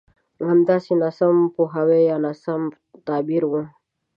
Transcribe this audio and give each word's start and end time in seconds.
همداسې 0.49 0.91
ناسم 1.01 1.35
پوهاوی 1.55 2.01
يا 2.09 2.17
ناسم 2.25 2.61
تعبير 3.07 3.43
وي. 3.51 3.63